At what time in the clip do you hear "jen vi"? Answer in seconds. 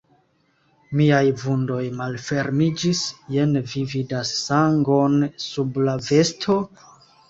3.37-3.87